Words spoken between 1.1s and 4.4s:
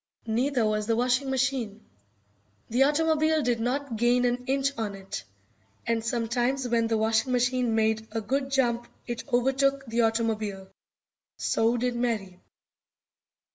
machine. The automobile did not gain